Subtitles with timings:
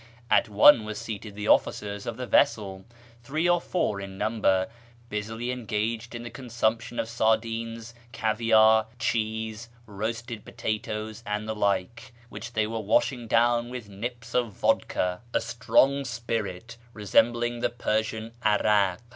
[0.31, 2.85] At one were seated the officers of the vessel
[3.21, 4.67] (three or four in number),
[5.09, 12.53] busily engaged in the consumption of sardines, caviare, cheese, roasted potatoes, and the like, which
[12.53, 19.01] they were washing down with nips of vodka, a strong spirit, resembling the Persian 'arak.